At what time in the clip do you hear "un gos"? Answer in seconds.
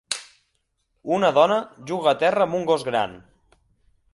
2.61-2.87